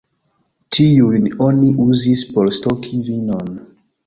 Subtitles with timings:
[0.77, 3.55] Tiujn oni uzis por stoki vinon.